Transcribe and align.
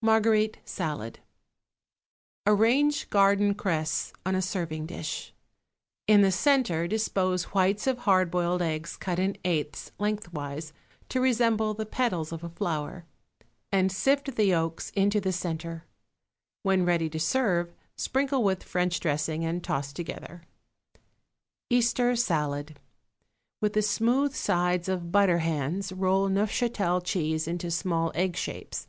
=Marguerite 0.00 0.56
Salad.= 0.64 1.16
(See 1.16 1.20
cut 2.46 2.56
facing 2.56 2.56
page 2.56 2.56
84.) 2.56 2.56
Arrange 2.62 3.10
garden 3.10 3.54
cress 3.54 4.12
on 4.24 4.34
a 4.34 4.40
serving 4.40 4.86
dish; 4.86 5.34
in 6.06 6.22
the 6.22 6.32
centre 6.32 6.88
dispose 6.88 7.44
whites 7.52 7.86
of 7.86 7.98
hard 7.98 8.30
boiled 8.30 8.62
eggs 8.62 8.96
cut 8.96 9.18
in 9.18 9.36
eighths 9.44 9.92
lengthwise, 9.98 10.72
to 11.10 11.20
resemble 11.20 11.74
the 11.74 11.84
petals 11.84 12.32
of 12.32 12.42
a 12.42 12.48
flower, 12.48 13.04
and 13.70 13.92
sift 13.92 14.34
the 14.36 14.46
yolks 14.46 14.88
into 14.96 15.20
the 15.20 15.30
centre. 15.30 15.84
When 16.62 16.86
ready 16.86 17.10
to 17.10 17.20
serve, 17.20 17.70
sprinkle 17.96 18.42
with 18.42 18.62
French 18.62 18.98
dressing 18.98 19.44
and 19.44 19.62
toss 19.62 19.92
together. 19.92 20.44
=Easter 21.68 22.16
Salad.= 22.16 22.80
With 23.60 23.74
the 23.74 23.82
smooth 23.82 24.34
sides 24.34 24.88
of 24.88 25.12
butter 25.12 25.40
hands 25.40 25.92
roll 25.92 26.30
Neufchatel 26.30 27.02
cheese 27.02 27.46
into 27.46 27.70
small 27.70 28.10
egg 28.14 28.36
shapes. 28.36 28.88